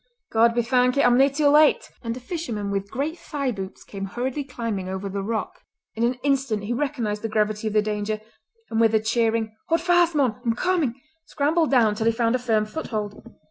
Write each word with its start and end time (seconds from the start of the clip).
"God 0.31 0.55
be 0.55 0.63
thankit, 0.63 1.05
I'm 1.05 1.15
nae 1.15 1.27
too 1.27 1.49
late!" 1.49 1.91
and 2.01 2.17
a 2.17 2.19
fisherman 2.19 2.71
with 2.71 2.89
great 2.89 3.19
thigh 3.19 3.51
boots 3.51 3.83
came 3.83 4.05
hurriedly 4.05 4.43
climbing 4.43 4.89
over 4.89 5.07
the 5.07 5.21
rock. 5.21 5.61
In 5.93 6.03
an 6.03 6.15
instant 6.23 6.63
he 6.63 6.73
recognised 6.73 7.21
the 7.21 7.29
gravity 7.29 7.67
of 7.67 7.73
the 7.73 7.83
danger, 7.83 8.19
and 8.71 8.81
with 8.81 8.95
a 8.95 8.99
cheering 8.99 9.55
"Haud 9.67 9.79
fast, 9.81 10.15
mon! 10.15 10.41
I'm 10.43 10.55
comin'!" 10.55 10.95
scrambled 11.27 11.69
down 11.69 11.93
till 11.93 12.07
he 12.07 12.11
found 12.11 12.33
a 12.33 12.39
firm 12.39 12.65
foothold. 12.65 13.21